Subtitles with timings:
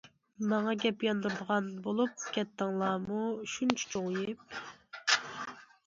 [0.53, 3.21] ماڭا گەپ ياندۇرىدىغان بولۇپ كەتتىڭلارمۇ
[3.53, 4.61] شۇنچە چوڭىيىپ؟!